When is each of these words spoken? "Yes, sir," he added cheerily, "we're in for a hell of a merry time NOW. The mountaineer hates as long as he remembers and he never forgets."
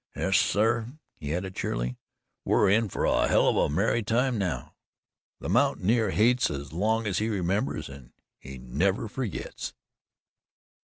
"Yes, 0.15 0.39
sir," 0.39 0.93
he 1.13 1.31
added 1.31 1.53
cheerily, 1.55 1.95
"we're 2.43 2.67
in 2.71 2.89
for 2.89 3.05
a 3.05 3.27
hell 3.27 3.47
of 3.47 3.55
a 3.55 3.69
merry 3.69 4.01
time 4.01 4.39
NOW. 4.39 4.73
The 5.39 5.47
mountaineer 5.47 6.09
hates 6.09 6.49
as 6.49 6.73
long 6.73 7.05
as 7.05 7.19
he 7.19 7.29
remembers 7.29 7.87
and 7.87 8.11
he 8.39 8.57
never 8.57 9.07
forgets." 9.07 9.75